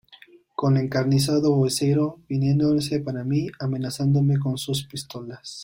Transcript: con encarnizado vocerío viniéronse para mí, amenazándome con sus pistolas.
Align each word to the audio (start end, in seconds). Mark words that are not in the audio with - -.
con 0.55 0.77
encarnizado 0.77 1.53
vocerío 1.55 2.17
viniéronse 2.27 3.01
para 3.01 3.23
mí, 3.23 3.49
amenazándome 3.59 4.39
con 4.39 4.57
sus 4.57 4.83
pistolas. 4.87 5.59